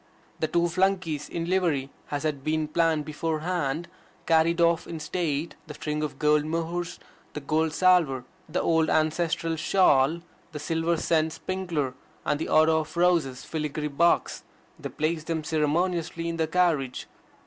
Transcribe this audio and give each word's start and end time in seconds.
The 0.39 0.47
two 0.47 0.67
flunkeys 0.67 1.29
in 1.29 1.45
livery, 1.47 1.91
as 2.09 2.23
had 2.23 2.43
been 2.43 2.67
planned 2.67 3.05
beforehand, 3.05 3.87
carried 4.25 4.59
off 4.59 4.87
in 4.87 4.99
state 4.99 5.53
the 5.67 5.75
string 5.75 6.01
of 6.01 6.17
gold 6.17 6.43
mohurs, 6.43 6.99
the 7.33 7.39
gold 7.39 7.71
salver, 7.71 8.23
the 8.49 8.63
old 8.63 8.89
ancestral 8.89 9.55
shawl, 9.57 10.21
the 10.53 10.59
silver 10.59 10.97
scent 10.97 11.33
sprinkler, 11.33 11.93
and 12.25 12.39
the 12.39 12.47
otto 12.47 12.79
of 12.79 12.97
roses 12.97 13.45
filigree 13.45 13.89
box; 13.89 14.41
they 14.79 14.89
placed 14.89 15.27
them 15.27 15.43
ceremoniously 15.43 16.27
in 16.27 16.37
the 16.37 16.47
carriage. 16.47 17.05